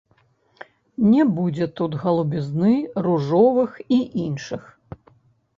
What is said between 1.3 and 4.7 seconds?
будзе тут галубізны, ружовых і іншых.